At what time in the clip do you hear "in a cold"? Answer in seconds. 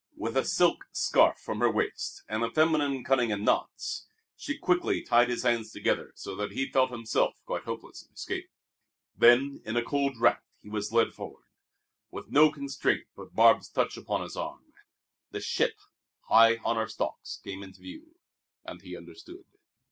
9.63-10.19